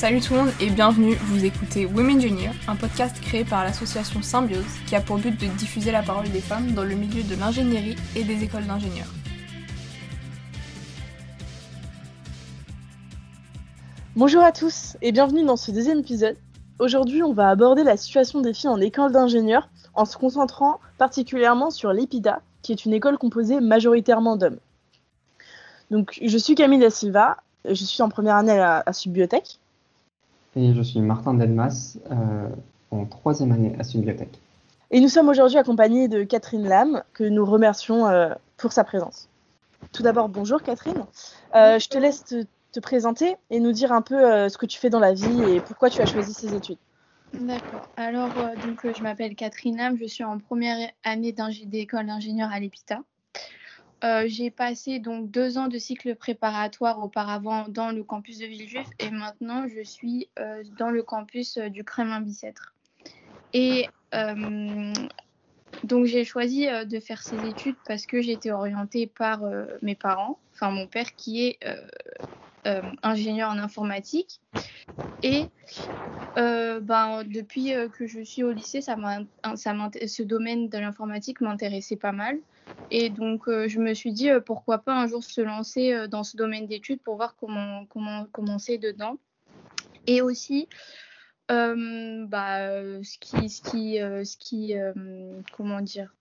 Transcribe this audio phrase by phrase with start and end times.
[0.00, 4.22] Salut tout le monde et bienvenue, vous écoutez Women Junior, un podcast créé par l'association
[4.22, 7.38] Symbiose qui a pour but de diffuser la parole des femmes dans le milieu de
[7.38, 9.12] l'ingénierie et des écoles d'ingénieurs.
[14.16, 16.38] Bonjour à tous et bienvenue dans ce deuxième épisode.
[16.78, 21.68] Aujourd'hui, on va aborder la situation des filles en école d'ingénieurs en se concentrant particulièrement
[21.68, 24.60] sur l'EPIDA, qui est une école composée majoritairement d'hommes.
[25.90, 27.36] Donc, je suis Camille Da Silva,
[27.66, 29.58] je suis en première année à, à Subbiotech.
[30.56, 32.48] Et je suis Martin Delmas, euh,
[32.90, 34.40] en troisième année à Subbiotech.
[34.90, 39.28] Et nous sommes aujourd'hui accompagnés de Catherine Lam, que nous remercions euh, pour sa présence.
[39.92, 41.04] Tout d'abord, bonjour Catherine.
[41.54, 44.66] Euh, je te laisse te, te, présenter et nous dire un peu euh, ce que
[44.66, 46.78] tu fais dans la vie et pourquoi tu as choisi ces études.
[47.34, 47.88] D'accord.
[47.96, 52.58] Alors, euh, donc, je m'appelle Catherine Lam, je suis en première année d'école d'ingénieur à
[52.58, 53.00] l'EPITA.
[54.02, 58.86] Euh, j'ai passé donc deux ans de cycle préparatoire auparavant dans le campus de Villejuif
[58.98, 62.74] et maintenant je suis euh, dans le campus euh, du Kremlin Bicêtre.
[63.52, 63.88] Et
[65.84, 69.42] donc j'ai choisi de faire ces études parce que été orientée par
[69.82, 71.58] mes parents, enfin mon père qui est
[73.02, 74.40] ingénieur en informatique.
[75.24, 75.46] Et
[76.36, 78.96] ben, depuis que je suis au lycée, ça
[79.56, 82.38] ce domaine de l'informatique m'intéressait pas mal.
[82.90, 86.08] Et donc, euh, je me suis dit, euh, pourquoi pas un jour se lancer euh,
[86.08, 89.18] dans ce domaine d'études pour voir comment, comment commencer dedans.
[90.06, 90.68] Et aussi,
[91.48, 92.58] bah,
[93.02, 94.74] ce qui, ce qui, ce qui
[95.52, 96.14] comment dire,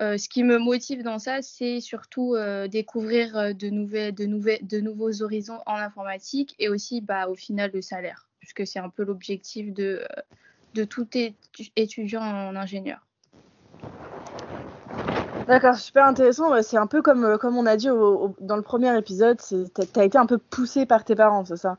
[0.00, 2.34] ce qui me motive dans ça, c'est surtout
[2.68, 7.70] découvrir de, nouvelles, de, nouvelles, de nouveaux horizons en informatique et aussi, bah, au final,
[7.74, 10.02] le salaire, puisque c'est un peu l'objectif de,
[10.74, 11.06] de tout
[11.76, 13.06] étudiant en ingénieur.
[15.50, 16.50] D'accord, super intéressant.
[16.62, 19.36] C'est un peu comme, euh, comme on a dit au, au, dans le premier épisode,
[19.40, 21.76] tu as été un peu poussé par tes parents, c'est ça?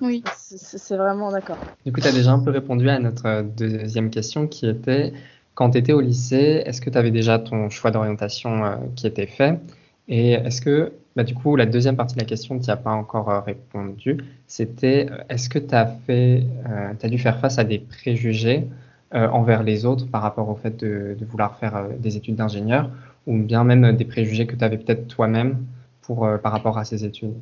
[0.00, 0.24] Oui.
[0.34, 1.56] C'est vraiment d'accord.
[1.86, 5.12] Du coup, tu as déjà un peu répondu à notre deuxième question qui était
[5.54, 9.06] quand tu étais au lycée, est-ce que tu avais déjà ton choix d'orientation euh, qui
[9.06, 9.60] était fait?
[10.08, 12.76] Et est-ce que, bah, du coup, la deuxième partie de la question, tu n'y as
[12.76, 17.58] pas encore euh, répondu, c'était est-ce que tu as, fait, euh, as dû faire face
[17.58, 18.66] à des préjugés
[19.14, 22.36] euh, envers les autres par rapport au fait de, de vouloir faire euh, des études
[22.36, 22.90] d'ingénieur?
[23.26, 25.66] Ou bien même des préjugés que tu avais peut-être toi-même
[26.02, 27.34] pour euh, par rapport à ces études?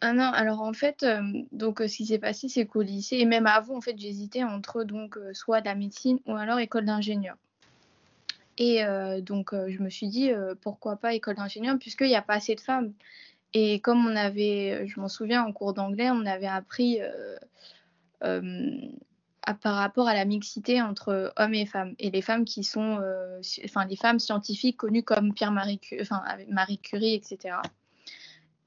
[0.00, 1.20] Ah non, alors en fait, euh,
[1.52, 4.82] donc ce qui s'est passé, c'est qu'au lycée, et même avant, en fait, j'hésitais entre
[4.82, 7.36] donc euh, soit la médecine ou alors école d'ingénieur.
[8.56, 12.34] Et euh, donc, je me suis dit, pourquoi pas école d'ingénieur, puisqu'il n'y a pas
[12.34, 12.92] assez de femmes.
[13.54, 16.98] Et comme on avait, je m'en souviens, en cours d'anglais, on avait appris
[19.62, 21.94] par rapport à la mixité entre hommes et femmes.
[21.98, 25.80] Et les femmes qui sont euh, enfin les femmes scientifiques connues comme Pierre Marie
[26.48, 27.56] Marie Curie etc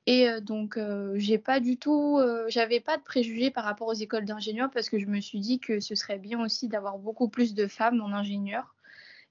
[0.05, 3.93] et euh, donc euh, j'ai pas du tout j'avais pas de préjugés par rapport aux
[3.93, 7.29] écoles d'ingénieurs parce que je me suis dit que ce serait bien aussi d'avoir beaucoup
[7.29, 8.75] plus de femmes en ingénieur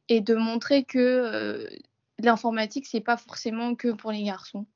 [0.08, 1.68] et de montrer que
[2.18, 4.66] l'informatique c'est pas forcément que pour les garçons.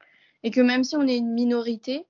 [0.43, 2.07] Et que même si on est une minorité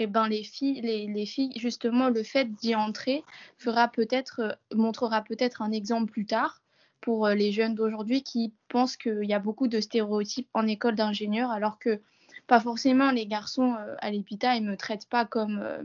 [0.00, 3.22] eh ben, les filles, les, les, filles, justement, le fait d'y entrer
[3.58, 6.60] fera peut-être, euh, montrera peut-être un exemple plus tard
[7.00, 10.94] pour euh, les jeunes d'aujourd'hui qui pensent qu'il y a beaucoup de stéréotypes en école
[10.94, 12.00] d'ingénieur, alors que
[12.46, 15.82] pas forcément les garçons euh, à l'EPITA, ils me traitent pas comme euh,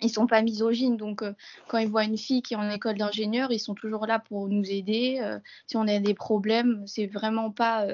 [0.00, 0.96] ils sont pas misogynes.
[0.96, 1.22] Donc,
[1.68, 4.48] quand ils voient une fille qui est en école d'ingénieur, ils sont toujours là pour
[4.48, 5.22] nous aider.
[5.68, 7.86] Si on a des problèmes, c'est vraiment pas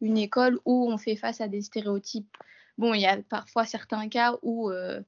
[0.00, 2.36] une école où on fait face à des stéréotypes.
[2.78, 5.00] Bon, il y a parfois certains cas où, euh,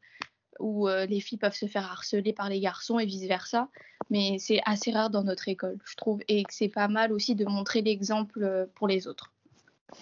[0.59, 3.69] où euh, les filles peuvent se faire harceler par les garçons et vice-versa,
[4.11, 7.35] mais c'est assez rare dans notre école, je trouve, et que c'est pas mal aussi
[7.35, 9.33] de montrer l'exemple euh, pour les autres.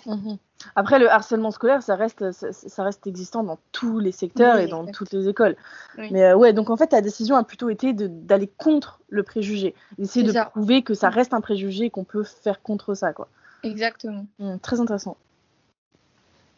[0.04, 0.34] Mmh.
[0.74, 4.64] Après, le harcèlement scolaire, ça reste, ça, ça, reste existant dans tous les secteurs oui,
[4.64, 5.56] et dans toutes les écoles.
[5.96, 6.08] Oui.
[6.10, 9.74] Mais euh, ouais, donc en fait, ta décision a plutôt été d'aller contre le préjugé,
[9.98, 10.46] d'essayer de ça.
[10.46, 13.28] prouver que ça reste un préjugé et qu'on peut faire contre ça, quoi.
[13.62, 14.26] Exactement.
[14.38, 15.16] Mmh, très intéressant.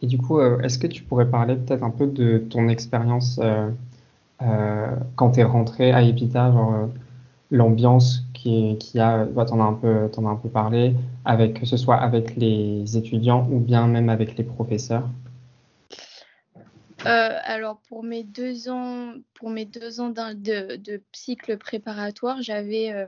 [0.03, 3.41] Et du coup, euh, est-ce que tu pourrais parler peut-être un peu de ton expérience
[3.43, 3.71] euh,
[4.43, 6.89] euh, quand tu es rentré à Epita, genre
[7.51, 11.67] l'ambiance qui, qui a, bah, t'en as un peu, as un peu parlé, avec que
[11.67, 15.09] ce soit avec les étudiants ou bien même avec les professeurs?
[17.05, 23.07] Alors pour mes deux ans, pour mes deux ans de, cycle préparatoire, j'avais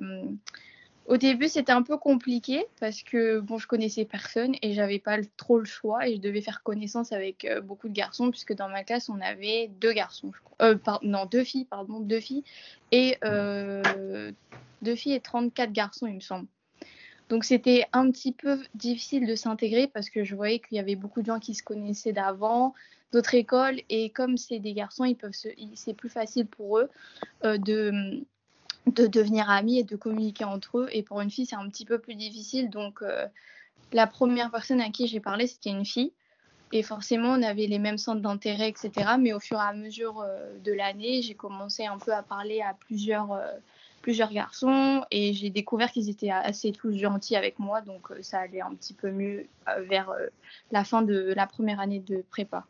[1.11, 5.17] au début, c'était un peu compliqué parce que bon, je connaissais personne et j'avais pas
[5.37, 8.69] trop le choix et je devais faire connaissance avec euh, beaucoup de garçons puisque dans
[8.69, 10.31] ma classe on avait deux garçons.
[10.63, 12.45] Euh, non deux filles, pardon, deux filles
[12.93, 14.31] et euh,
[14.83, 16.47] deux filles et 34 garçons, il me semble.
[17.29, 20.95] Donc c'était un petit peu difficile de s'intégrer parce que je voyais qu'il y avait
[20.95, 22.73] beaucoup de gens qui se connaissaient d'avant,
[23.11, 25.35] d'autres écoles, et comme c'est des garçons, ils peuvent
[25.75, 26.89] c'est plus facile pour eux
[27.43, 28.23] de,
[28.87, 30.89] de devenir amis et de communiquer entre eux.
[30.93, 32.71] Et pour une fille, c'est un petit peu plus difficile.
[32.71, 33.27] Donc euh,
[33.93, 36.13] la première personne à qui j'ai parlé, c'était une fille.
[36.73, 38.93] Et forcément, on avait les mêmes centres d'intérêt, etc.
[39.19, 42.61] Mais au fur et à mesure euh, de l'année, j'ai commencé un peu à parler
[42.61, 43.41] à plusieurs
[44.01, 48.41] plusieurs garçons et j'ai découvert qu'ils étaient assez tous gentils avec moi, donc euh, ça
[48.41, 50.27] allait un petit peu mieux euh, vers euh,
[50.71, 52.65] la fin de la première année de prépa.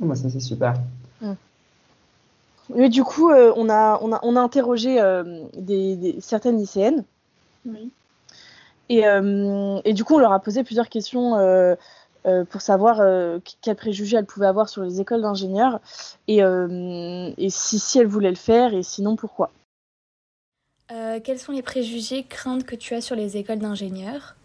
[0.00, 0.74] Oh, bah, ça c'est super.
[1.20, 1.32] Mm.
[2.74, 4.96] Mais du coup, on, a, on, a, on a interrogé
[5.54, 7.04] des, certaines lycéennes.
[7.64, 7.90] Oui.
[8.88, 9.02] Et,
[9.84, 11.36] et, du coup, on leur a posé plusieurs questions
[12.50, 13.00] pour savoir
[13.60, 15.80] quels préjugés elles pouvaient avoir sur les écoles d'ingénieurs
[16.26, 19.50] et, et si, si elles voulaient le faire et sinon pourquoi.
[20.92, 24.36] Euh, quels sont les préjugés, craintes que tu as sur les écoles d'ingénieurs?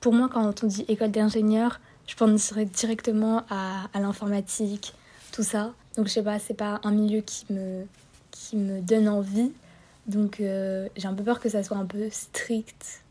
[0.00, 4.94] Pour moi, quand on dit école d'ingénieurs, je penserais directement à, l'informatique,
[5.32, 5.72] tout ça.
[5.96, 7.86] Donc, je sais pas, c'est pas un milieu qui me,
[8.30, 9.52] qui me donne envie.
[10.06, 13.02] Donc, euh, j'ai un peu peur que ça soit un peu strict.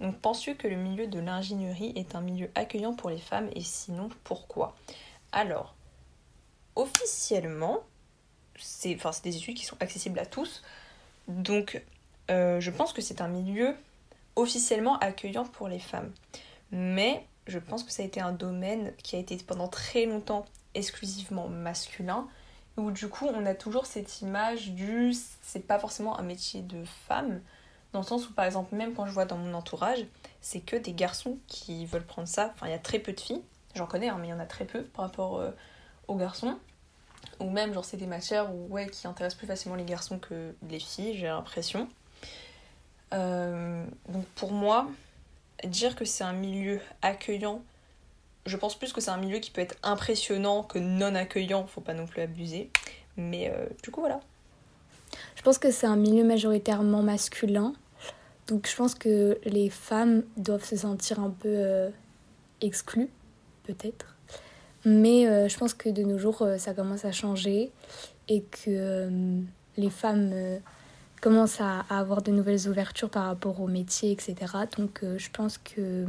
[0.00, 3.62] Donc, penses-tu que le milieu de l'ingénierie est un milieu accueillant pour les femmes et
[3.62, 4.76] sinon, pourquoi?
[5.32, 5.74] Alors,
[6.76, 7.80] officiellement,
[8.56, 10.62] c'est des études qui sont accessibles à tous.
[11.26, 11.82] Donc,
[12.30, 13.74] euh, je pense que c'est un milieu
[14.36, 16.12] officiellement accueillant pour les femmes.
[16.70, 20.44] Mais je pense que ça a été un domaine qui a été pendant très longtemps
[20.74, 22.28] exclusivement masculin,
[22.76, 25.12] où du coup on a toujours cette image du
[25.42, 27.40] c'est pas forcément un métier de femme,
[27.92, 30.04] dans le sens où par exemple même quand je vois dans mon entourage,
[30.40, 32.52] c'est que des garçons qui veulent prendre ça.
[32.54, 33.42] Enfin il y a très peu de filles,
[33.74, 35.50] j'en connais hein, mais il y en a très peu par rapport euh,
[36.06, 36.58] aux garçons.
[37.40, 40.54] Ou même genre c'est des matières où, ouais, qui intéressent plus facilement les garçons que
[40.68, 41.88] les filles, j'ai l'impression.
[43.14, 44.88] Euh, donc pour moi,
[45.64, 47.62] dire que c'est un milieu accueillant,
[48.48, 51.80] je pense plus que c'est un milieu qui peut être impressionnant que non accueillant, faut
[51.80, 52.70] pas non plus abuser.
[53.16, 54.20] Mais euh, du coup, voilà.
[55.36, 57.72] Je pense que c'est un milieu majoritairement masculin.
[58.46, 61.90] Donc je pense que les femmes doivent se sentir un peu euh,
[62.60, 63.10] exclues,
[63.64, 64.16] peut-être.
[64.84, 67.72] Mais je pense que de nos jours, ça commence à changer
[68.28, 69.10] et que
[69.76, 70.60] les femmes
[71.20, 74.36] commence à, avoir de nouvelles ouvertures par rapport au métier, etc.
[74.76, 76.06] Donc euh, je pense que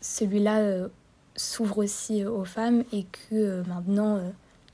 [0.00, 0.88] celui-là euh,
[1.36, 4.20] s'ouvre aussi aux femmes et que euh, maintenant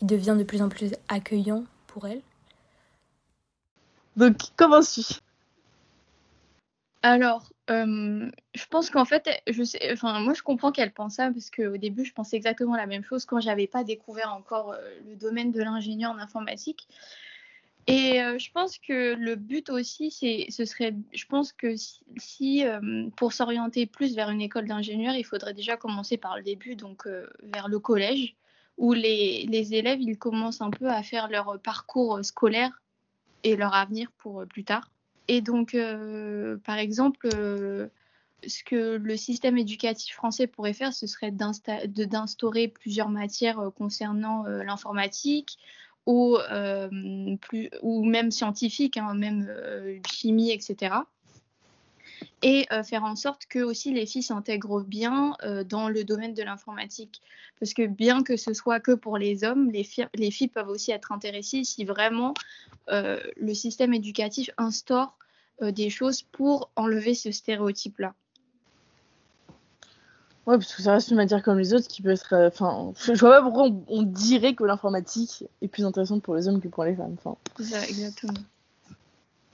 [0.00, 2.22] il devient de plus en plus accueillant pour elles.
[4.16, 5.02] Donc comment tu
[7.04, 11.50] alors, je pense qu'en fait, je sais, enfin, moi je comprends qu'elle pense ça parce
[11.50, 14.76] qu'au début je pensais exactement la même chose quand j'avais pas découvert encore
[15.08, 16.86] le domaine de l'ingénieur en informatique.
[17.88, 21.74] Et euh, je pense que le but aussi, c'est, ce serait, je pense que
[22.16, 26.44] si, euh, pour s'orienter plus vers une école d'ingénieur, il faudrait déjà commencer par le
[26.44, 28.36] début, donc euh, vers le collège,
[28.78, 32.80] où les, les, élèves, ils commencent un peu à faire leur parcours scolaire
[33.42, 34.90] et leur avenir pour plus tard.
[35.26, 35.76] Et donc,
[36.64, 43.70] par exemple, ce que le système éducatif français pourrait faire, ce serait d'instaurer plusieurs matières
[43.76, 45.58] concernant l'informatique,
[46.06, 50.94] ou, euh, plus, ou même scientifique, hein, même euh, chimie, etc.
[52.42, 55.36] Et euh, faire en sorte que aussi les filles s'intègrent bien
[55.68, 57.20] dans le domaine de l'informatique.
[57.60, 60.90] Parce que bien que ce soit que pour les hommes, les, les filles peuvent aussi
[60.90, 62.34] être intéressées si vraiment
[62.88, 65.16] le système éducatif instaure
[65.60, 68.14] des choses pour enlever ce stéréotype-là.
[70.46, 72.32] Ouais, parce que ça reste une matière comme les autres qui peut être.
[72.32, 76.48] Euh, enfin, je vois pas pourquoi on, dirait que l'informatique est plus intéressante pour les
[76.48, 77.16] hommes que pour les femmes.
[77.18, 77.36] Enfin.
[77.62, 78.40] Ça, exactement.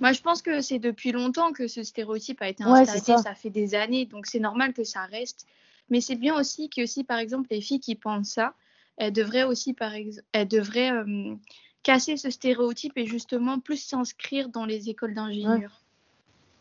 [0.01, 3.23] Moi, je pense que c'est depuis longtemps que ce stéréotype a été installé.
[3.23, 3.35] ça.
[3.35, 5.47] fait des années, donc c'est normal que ça reste.
[5.91, 8.55] Mais c'est bien aussi que si, par exemple, les filles qui pensent ça,
[8.97, 11.35] elles devraient aussi, par exemple, elles devraient euh,
[11.83, 15.83] casser ce stéréotype et justement plus s'inscrire dans les écoles d'ingénieurs.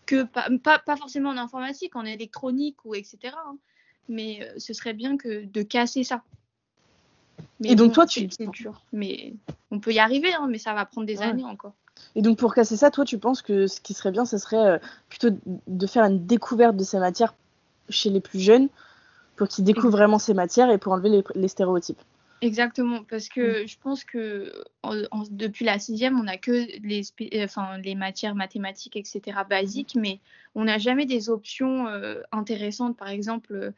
[0.05, 3.34] Que pas, pas, pas, forcément en informatique, en électronique ou etc
[4.09, 6.23] mais euh, ce serait bien que de casser ça.
[7.63, 8.27] et donc toi, tu...
[8.29, 9.33] C'est dur, mais
[9.71, 11.73] on peut y arriver, hein, mais ça va prendre des années encore.
[12.15, 14.57] Et donc pour casser ça, toi, tu penses que ce qui serait bien, ce serait
[14.57, 14.77] euh,
[15.09, 15.29] plutôt
[15.67, 17.33] de faire une découverte de ces matières
[17.89, 18.69] chez les plus jeunes,
[19.35, 22.01] pour qu'ils découvrent vraiment ces matières et pour enlever les, stéréotypes.
[22.41, 23.67] Exactement, parce que mm.
[23.67, 24.51] je pense que
[25.31, 27.03] depuis la sixième, on n'a que les,
[27.43, 30.19] enfin, les matières mathématiques, etc., basiques, mais
[30.55, 32.97] on n'a jamais des options euh, intéressantes.
[32.97, 33.73] Par exemple,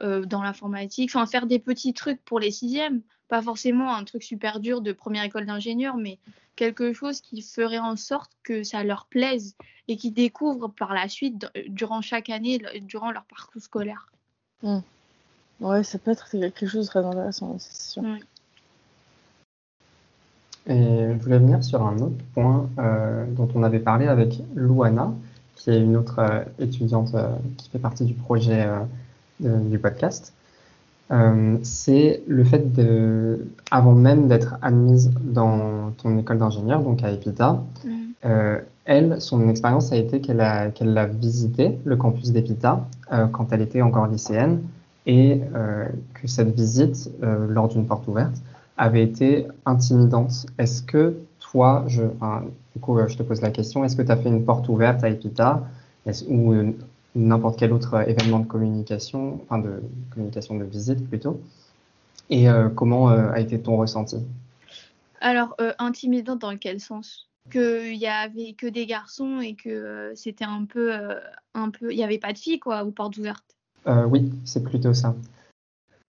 [0.00, 4.58] dans l'informatique, enfin faire des petits trucs pour les sixièmes, pas forcément un truc super
[4.58, 6.18] dur de première école d'ingénieur, mais
[6.56, 9.54] quelque chose qui ferait en sorte que ça leur plaise
[9.88, 14.10] et qu'ils découvrent par la suite durant chaque année, durant leur parcours scolaire.
[14.62, 14.78] Mmh.
[15.60, 18.02] Ouais, ça peut être quelque chose de très intéressant, c'est sûr.
[20.66, 25.12] Et je voulais venir sur un autre point euh, dont on avait parlé avec Louana,
[25.56, 28.66] qui est une autre euh, étudiante euh, qui fait partie du projet
[29.44, 30.32] du podcast.
[31.62, 37.62] c'est le fait de, avant même d'être admise dans ton école d'ingénieur, donc à EPITA,
[37.84, 37.88] mm.
[38.84, 42.86] elle, son expérience a été qu'elle a, qu'elle a visité le campus d'EPITA
[43.32, 44.60] quand elle était encore lycéenne
[45.06, 45.40] et
[46.14, 48.36] que cette visite, lors d'une porte ouverte,
[48.76, 50.46] avait été intimidante.
[50.58, 52.02] Est-ce que toi, je,
[52.74, 55.04] du coup, je te pose la question, est-ce que tu as fait une porte ouverte
[55.04, 55.62] à Epita?
[56.28, 56.72] Ou euh,
[57.14, 61.40] n'importe quel autre événement de communication, enfin de communication de visite plutôt
[62.30, 64.16] Et euh, comment euh, a été ton ressenti?
[65.20, 67.28] Alors, intimidante dans quel sens?
[67.50, 70.92] Qu'il y avait que des garçons et que c'était un peu,
[71.54, 73.56] un peu, il n'y avait pas de filles quoi aux portes ouvertes?
[74.08, 75.14] oui, c'est plutôt ça.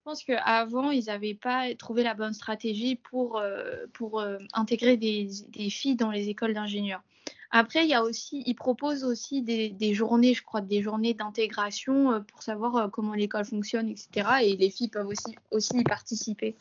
[0.06, 5.28] Pense qu'avant, ils n'avaient pas trouvé la bonne stratégie pour, euh, pour euh, intégrer des,
[5.68, 7.02] filles dans les écoles d'ingénieurs.
[7.50, 11.12] Après, il y a aussi, ils proposent aussi des, des journées, je crois, des journées
[11.12, 14.28] d'intégration euh, pour savoir comment l'école fonctionne, etc.
[14.44, 16.54] Et les filles peuvent aussi, aussi y participer.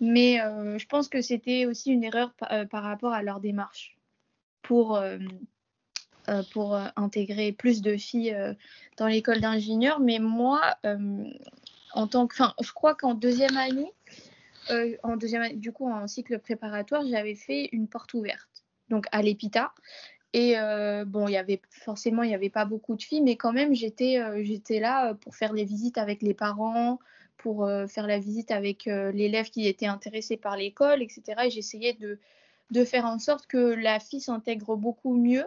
[0.00, 3.96] Mais je pense que c'était aussi une erreur par rapport à leur démarche
[4.62, 5.00] pour,
[6.52, 8.36] pour intégrer plus de filles
[8.96, 9.98] dans l'école d'ingénieurs.
[9.98, 10.76] Mais moi,
[11.94, 13.92] enfin, je crois qu'en deuxième année,
[14.70, 19.22] euh, en deuxième, du coup, en cycle préparatoire, j'avais fait une porte ouverte, donc à
[19.22, 19.72] l'EPITA.
[20.34, 23.36] Et euh, bon, il y avait forcément, il n'y avait pas beaucoup de filles, mais
[23.36, 24.44] quand même, j'étais euh,
[24.80, 26.98] là pour faire les visites avec les parents,
[27.38, 31.22] pour faire la visite avec l'élève qui était intéressé par l'école, etc.
[31.44, 32.18] Et j'essayais de,
[32.72, 35.44] de faire en sorte que la fille s'intègre beaucoup mieux,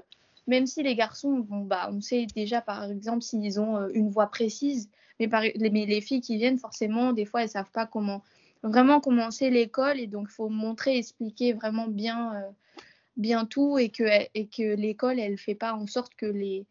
[0.48, 4.27] même si les garçons, bon, bah, on sait déjà, par exemple, s'ils ont une voix
[4.27, 4.89] précise,
[5.20, 8.24] mais, les filles qui viennent, forcément, des fois, elles savent pas comment
[8.63, 14.75] vraiment commencer l'école et donc il faut montrer, expliquer vraiment bien, euh, tout et que,
[14.75, 16.65] l'école, elle fait pas en sorte que les,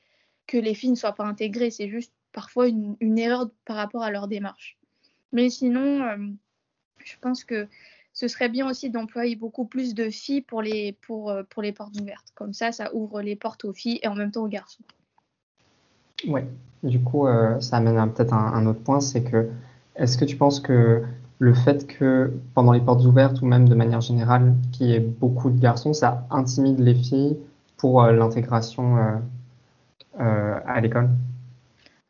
[0.47, 1.71] que les filles ne soient pas intégrées.
[1.71, 4.79] C'est juste parfois une, erreur par rapport à leur démarche.
[5.33, 6.17] Mais sinon, euh,
[7.05, 7.69] je pense que
[8.13, 10.93] ce serait bien aussi d'employer beaucoup plus de filles euh,
[11.45, 12.33] pour les portes ouvertes.
[12.35, 14.85] Comme ça, ça ouvre les portes aux filles et en même temps aux garçons.
[16.29, 16.47] Ouais,
[16.83, 19.49] du coup, euh, ça amène peut-être un, un, autre point, c'est que
[19.97, 21.03] est-ce que tu penses que
[21.39, 25.01] le fait que pendant les portes ouvertes ou même de manière générale qu'il y ait
[25.01, 27.39] beaucoup de garçons, ça intimide les filles
[27.77, 29.21] pour euh, l'intégration
[30.19, 31.09] euh, à l'école?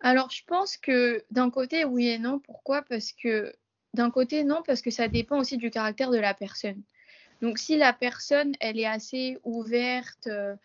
[0.00, 2.38] Alors, je pense que d'un côté, oui et non.
[2.40, 2.82] Pourquoi?
[2.82, 3.52] Parce que
[3.94, 6.80] d'un côté, non, parce que ça dépend aussi du caractère de la personne.
[7.42, 10.56] Donc, si la personne, elle est assez ouverte, euh,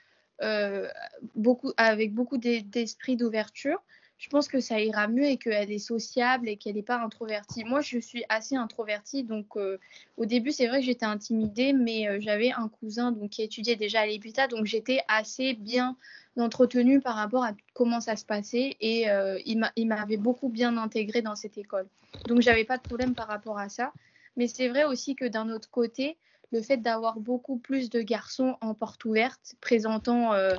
[1.35, 3.81] beaucoup, avec beaucoup d'esprit d'ouverture,
[4.17, 7.63] je pense que ça ira mieux et qu'elle est sociable et qu'elle n'est pas introvertie.
[7.65, 9.77] Moi, je suis assez introvertie, donc euh,
[10.15, 13.75] au début, c'est vrai que j'étais intimidée, mais euh, j'avais un cousin donc, qui étudiait
[13.75, 15.97] déjà à l'EPITA, donc j'étais assez bien
[16.37, 19.05] entretenue par rapport à comment ça se passait et
[19.45, 21.87] il m'avait beaucoup bien intégrée dans cette école.
[22.27, 23.93] Donc, j'avais pas de problème par rapport à ça.
[24.37, 26.17] Mais c'est vrai aussi que d'un autre côté,
[26.51, 30.55] le fait d'avoir beaucoup plus de garçons en porte ouverte présentant, euh,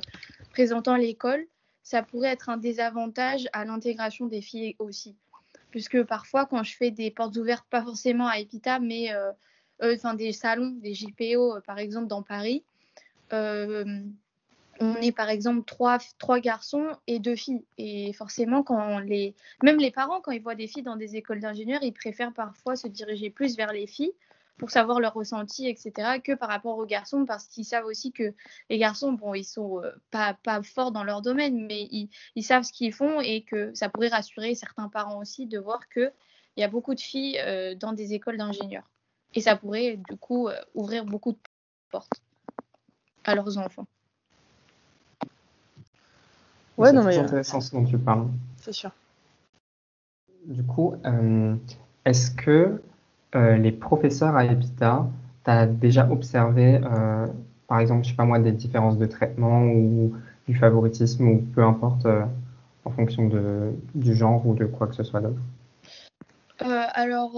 [0.51, 1.45] présentant l'école,
[1.83, 5.15] ça pourrait être un désavantage à l'intégration des filles aussi.
[5.71, 9.31] Puisque parfois, quand je fais des portes ouvertes, pas forcément à Epita, mais euh,
[9.81, 12.63] euh, des salons, des JPO, par exemple, dans Paris,
[14.79, 17.65] on est par exemple trois, trois, garçons et deux filles.
[17.77, 21.39] Et forcément, quand les, même les parents, quand ils voient des filles dans des écoles
[21.39, 24.13] d'ingénieurs, ils préfèrent parfois se diriger plus vers les filles
[24.57, 28.33] pour savoir leur ressenti, etc., que par rapport aux garçons, parce qu'ils savent aussi que
[28.69, 32.43] les garçons, bon, ils sont euh, pas, pas forts dans leur domaine, mais ils, ils
[32.43, 36.11] savent ce qu'ils font et que ça pourrait rassurer certains parents aussi de voir qu'il
[36.57, 38.89] y a beaucoup de filles euh, dans des écoles d'ingénieurs.
[39.35, 41.39] Et ça pourrait, du coup, euh, ouvrir beaucoup de
[41.91, 42.21] portes
[43.25, 43.85] à leurs enfants.
[46.77, 47.13] Ouais, non, mais.
[47.13, 48.27] C'est intéressant ce dont tu parles.
[48.57, 48.91] C'est sûr.
[50.45, 50.95] Du coup,
[52.05, 52.81] est-ce que
[53.35, 55.07] euh, les professeurs à EPITA,
[55.43, 57.27] tu as déjà observé, euh,
[57.67, 60.15] par exemple, je sais pas moi, des différences de traitement ou
[60.47, 62.23] du favoritisme ou peu importe euh,
[62.85, 65.41] en fonction de, du genre ou de quoi que ce soit d'autre?
[66.59, 67.33] Alors,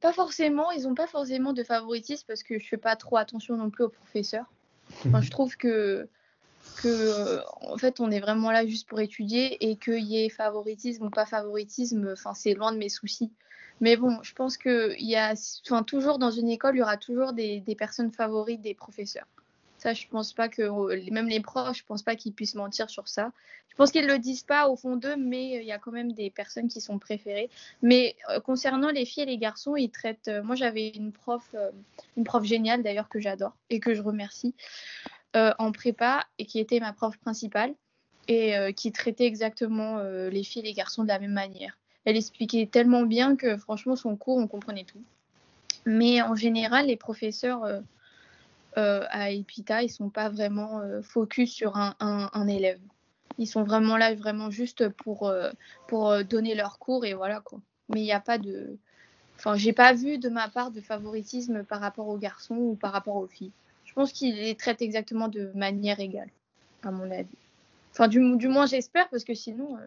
[0.00, 0.70] pas forcément.
[0.70, 3.84] Ils n'ont pas forcément de favoritisme parce que je fais pas trop attention non plus
[3.84, 4.44] aux professeurs.
[5.06, 6.08] Enfin, je trouve que
[6.82, 11.06] que en fait on est vraiment là juste pour étudier et qu'il y ait favoritisme
[11.06, 13.32] ou pas favoritisme, c'est loin de mes soucis.
[13.80, 15.34] Mais bon, je pense que y a,
[15.66, 19.26] enfin toujours dans une école, il y aura toujours des, personnes favorites des professeurs.
[19.78, 23.08] Ça, je pense pas que même les profs, je pense pas qu'ils puissent mentir sur
[23.08, 23.32] ça.
[23.68, 26.12] Je pense qu'ils le disent pas au fond d'eux, mais il y a quand même
[26.12, 27.50] des personnes qui sont préférées.
[27.82, 30.28] Mais euh, concernant les filles et les garçons, ils traitent.
[30.28, 31.70] Euh, moi, j'avais une prof, euh,
[32.16, 34.54] une prof géniale d'ailleurs que j'adore et que je remercie
[35.34, 37.74] en prépa et qui était ma prof principale
[38.26, 41.76] et qui traitait exactement les filles et les garçons de la même manière.
[42.06, 45.02] Elle expliquait tellement bien que franchement son cours on comprenait tout.
[45.84, 47.82] Mais en général, les professeurs
[48.78, 52.80] euh, à Epita, ils sont pas vraiment euh, focus sur un, élève.
[53.38, 55.50] Ils sont vraiment là, vraiment juste pour, euh,
[55.88, 57.58] pour donner leur cours et voilà quoi.
[57.88, 58.76] Mais il n'y a pas de.
[59.36, 62.92] Enfin, j'ai pas vu de ma part de favoritisme par rapport aux garçons ou par
[62.92, 63.52] rapport aux filles.
[63.84, 66.30] Je pense qu'ils les traitent exactement de manière égale,
[66.82, 67.28] à mon avis.
[67.92, 69.78] Enfin, du, du moins, j'espère, parce que sinon,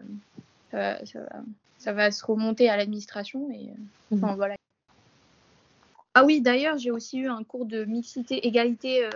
[0.70, 1.42] ça, va,
[1.80, 3.50] ça, va, se remonter à l'administration.
[3.50, 3.70] Et,
[4.12, 4.36] enfin, mmh.
[4.36, 4.54] voilà.
[6.14, 9.10] Ah oui, d'ailleurs, j'ai aussi eu un cours de mixité, égalité, euh,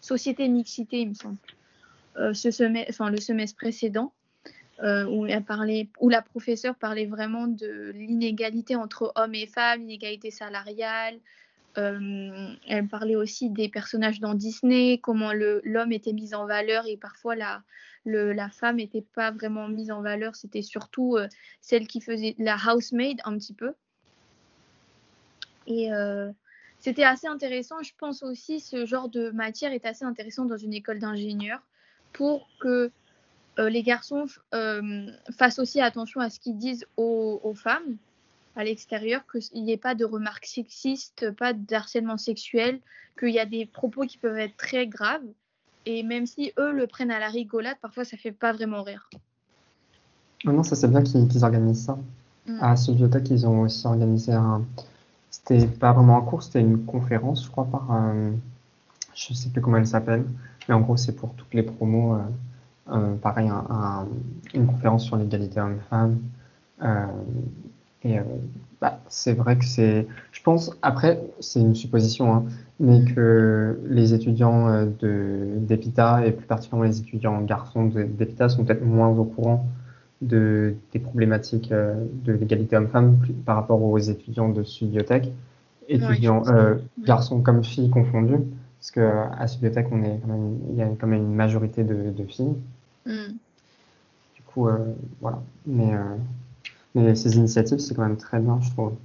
[0.00, 1.38] société mixité, il me semble,
[2.18, 4.12] euh, ce semestre, enfin, le semestre précédent,
[4.82, 9.80] euh, où, elle parlait, où la professeure parlait vraiment de l'inégalité entre hommes et femmes,
[9.80, 11.18] l'inégalité salariale.
[11.76, 17.36] elle parlait aussi des personnages dans Disney, comment l'homme était mis en valeur et parfois
[17.36, 17.62] la,
[18.04, 20.36] la femme n'était pas vraiment mise en valeur.
[20.36, 21.16] C'était surtout
[21.60, 23.74] celle qui faisait la housemaid un petit peu.
[25.66, 26.30] Et euh,
[26.78, 27.82] c'était assez intéressant.
[27.82, 31.62] Je pense aussi ce genre de matière est assez intéressant dans une école d'ingénieurs
[32.12, 32.90] pour que
[33.58, 37.96] euh, les garçons euh, fassent aussi attention à ce qu'ils disent aux, femmes
[38.56, 42.80] à l'extérieur, qu'il n'y ait pas de remarques sexistes, pas d'harcèlement sexuel,
[43.18, 45.24] qu'il y a des propos qui peuvent être très graves.
[45.86, 49.08] Et même si eux le prennent à la rigolade, parfois ça fait pas vraiment rire.
[50.46, 51.98] Oh non, ça c'est bien qu'ils organisent ça.
[52.46, 52.58] Mm.
[52.60, 54.64] À bibliothèque, ils ont aussi organisé un,
[55.32, 57.88] c'était pas vraiment un cours, c'était une conférence, je crois, par.
[57.90, 58.30] Euh,
[59.14, 60.24] je sais plus comment elle s'appelle,
[60.68, 62.14] mais en gros, c'est pour toutes les promos.
[62.14, 62.18] Euh,
[62.90, 63.50] euh, pareil,
[64.54, 66.18] une conférence sur l'égalité homme-femme.
[68.04, 68.18] Et
[68.80, 70.06] bah, c'est vrai que c'est.
[70.32, 72.44] Je pense, après, c'est une supposition, hein,
[72.80, 79.08] mais que les étudiants d'EPITA, et plus particulièrement les étudiants garçons d'EPITA, sont peut-être moins
[79.08, 79.66] au courant
[80.22, 85.28] de, des problématiques euh, de l'égalité homme-femme par rapport aux étudiants de Sudbiotech,
[85.88, 88.38] étudiants, euh, garçons comme filles confondus,
[88.78, 90.20] parce qu'à Sudbiotech, on est
[90.70, 92.54] il y a quand même une majorité de, filles.
[93.04, 93.32] Mm.
[94.36, 94.78] Du coup, euh,
[95.20, 95.42] voilà.
[95.66, 95.92] Mais,
[96.94, 98.96] mais ces initiatives, c'est quand même très bien, je trouve.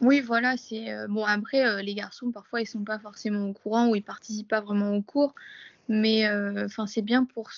[0.00, 1.24] Oui, voilà, c'est bon.
[1.24, 4.94] Après, les garçons, parfois, ils sont pas forcément au courant ou ils participent pas vraiment
[4.94, 5.34] au cours.
[5.88, 7.48] Mais euh, enfin, c'est bien pour,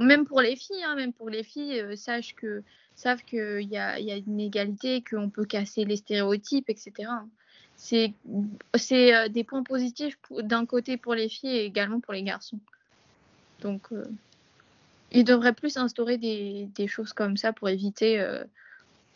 [0.00, 2.62] même pour les filles, hein, même pour les filles, euh, sachent que,
[2.94, 7.10] savent qu'il y a, y a une égalité, qu'on peut casser les stéréotypes, etc.
[7.78, 8.12] C'est
[9.14, 12.58] euh, des points positifs d'un côté pour les filles et également pour les garçons.
[13.62, 13.88] Donc,
[15.10, 18.24] il devrait plus instaurer des, des, choses comme ça pour éviter,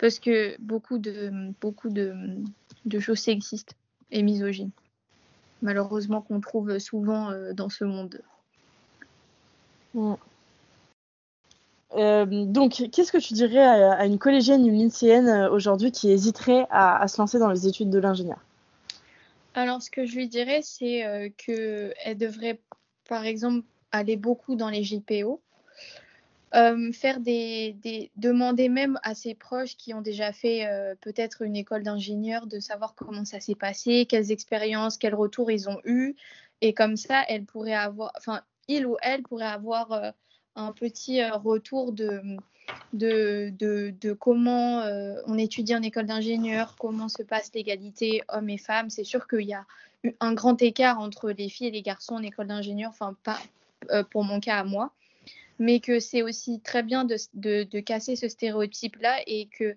[0.02, 2.12] parce que beaucoup de, beaucoup de,
[2.86, 3.76] de choses sexistes
[4.10, 4.72] et misogynes,
[5.62, 8.20] malheureusement qu'on trouve souvent dans ce monde.
[11.94, 16.66] Euh, donc, qu'est-ce que tu dirais à, une collégienne, une lycéenne euh, aujourd'hui qui hésiterait
[16.70, 18.40] à, se lancer dans les études de l'ingénieur?
[19.54, 22.60] Alors, ce que je lui dirais, c'est euh, qu'elle devrait,
[23.08, 25.40] par exemple, aller beaucoup dans les JPO,
[26.92, 30.68] faire des, demander même à ses proches qui ont déjà fait
[31.00, 35.70] peut-être une école d'ingénieur de savoir comment ça s'est passé, quelles expériences, quels retours ils
[35.70, 36.14] ont eu,
[36.62, 40.10] et comme ça, elle pourrait avoir, enfin, il ou elle pourrait avoir euh,
[40.54, 42.22] un petit euh, retour de,
[42.92, 48.90] de, comment euh, on étudie en école d'ingénieur, comment se passe l'égalité hommes et femmes.
[48.90, 49.66] C'est sûr qu'il y a
[50.20, 53.38] un grand écart entre les filles et les garçons en école d'ingénieur, enfin pas
[54.10, 54.92] pour mon cas à moi,
[55.58, 59.76] mais que c'est aussi très bien de, casser ce stéréotype-là et que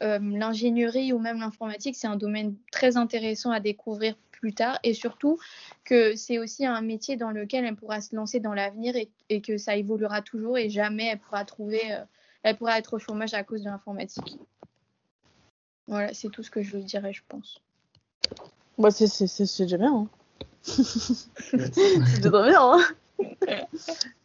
[0.00, 5.38] l'ingénierie ou même l'informatique, c'est un domaine très intéressant à découvrir plus tard et surtout
[5.84, 8.94] que c'est aussi un métier dans lequel elle pourra se lancer dans l'avenir
[9.28, 12.04] et, que ça évoluera toujours et jamais elle pourra trouver, euh,
[12.42, 14.38] elle pourra être au chômage à cause de l'informatique.
[15.86, 17.60] Voilà, c'est tout ce que je lui dirais, je pense.
[18.78, 19.06] Bah, c'est
[19.64, 19.94] déjà bien.
[19.94, 20.08] Hein.
[20.62, 22.78] c'est déjà bien.
[22.78, 22.80] Hein.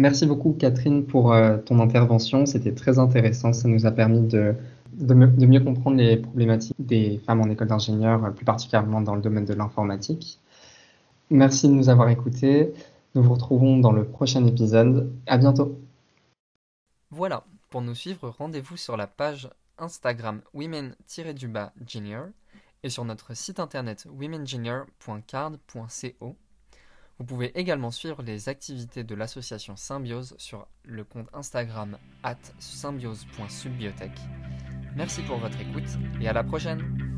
[0.00, 4.54] Merci beaucoup Catherine pour euh, ton intervention, c'était très intéressant, ça nous a permis de
[4.94, 9.52] mieux comprendre les problématiques des femmes en école d'ingénieur, plus particulièrement dans le domaine de
[9.52, 10.40] l'informatique.
[11.28, 12.72] Merci de nous avoir écoutés.
[13.14, 15.12] Nous vous retrouvons dans le prochain épisode.
[15.26, 15.78] À bientôt.
[17.10, 22.28] Voilà, pour nous suivre, rendez-vous sur la page Instagram women-junior
[22.82, 26.36] et sur notre site internet womenjunior.card.co.
[27.20, 34.12] Vous pouvez également suivre les activités de l'association Symbiose sur le compte Instagram at symbiose.subbiotech.
[34.96, 35.84] Merci pour votre écoute
[36.22, 37.09] et à la prochaine